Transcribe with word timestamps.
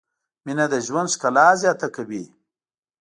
مینه 0.45 0.65
د 0.73 0.75
ژوند 0.87 1.09
ښکلا 1.13 1.47
زیاته 1.61 1.87
کوي. 1.95 2.23